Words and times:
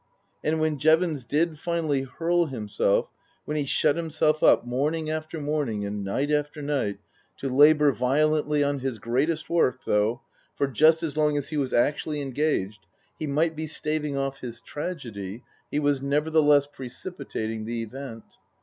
And 0.43 0.59
when 0.59 0.79
Jevons 0.79 1.23
did 1.23 1.59
finally 1.59 2.01
hurl 2.01 2.47
himself, 2.47 3.11
when 3.45 3.55
he 3.55 3.65
shut 3.65 3.95
himself 3.97 4.41
up, 4.41 4.65
morning 4.65 5.11
after 5.11 5.39
morning 5.39 5.85
and 5.85 6.03
night 6.03 6.31
after 6.31 6.59
night, 6.59 6.97
to 7.37 7.55
labour 7.55 7.91
violently 7.91 8.63
on 8.63 8.79
his 8.79 8.97
greatest 8.97 9.47
work, 9.47 9.81
though, 9.85 10.21
for 10.55 10.65
just 10.65 11.03
as 11.03 11.17
long 11.17 11.37
as 11.37 11.49
he 11.49 11.57
was 11.57 11.71
actually 11.71 12.19
engaged, 12.19 12.79
he 13.19 13.27
might 13.27 13.55
be 13.55 13.67
staving 13.67 14.17
off 14.17 14.39
his 14.39 14.59
tragedy, 14.61 15.43
he 15.69 15.77
was 15.77 16.01
nevertheless 16.01 16.65
precipitating 16.65 17.65
the 17.65 17.83
event. 17.83 18.23